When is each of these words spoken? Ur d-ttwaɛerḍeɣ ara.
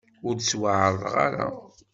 Ur 0.27 0.33
d-ttwaɛerḍeɣ 0.35 1.15
ara. 1.25 1.47